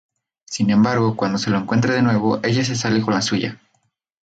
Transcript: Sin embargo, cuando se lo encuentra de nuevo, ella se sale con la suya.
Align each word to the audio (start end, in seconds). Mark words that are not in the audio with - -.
Sin 0.47 0.71
embargo, 0.71 1.15
cuando 1.15 1.37
se 1.37 1.51
lo 1.51 1.59
encuentra 1.59 1.93
de 1.93 2.01
nuevo, 2.01 2.39
ella 2.41 2.65
se 2.65 2.73
sale 2.75 3.03
con 3.03 3.13
la 3.13 3.21
suya. 3.21 3.59